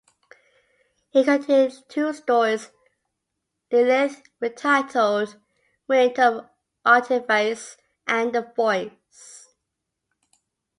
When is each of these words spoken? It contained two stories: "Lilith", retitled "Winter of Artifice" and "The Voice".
It 1.13 1.25
contained 1.25 1.87
two 1.87 2.11
stories: 2.13 2.71
"Lilith", 3.71 4.23
retitled 4.41 5.39
"Winter 5.87 6.21
of 6.23 6.49
Artifice" 6.83 7.77
and 8.07 8.33
"The 8.33 8.41
Voice". 8.41 9.53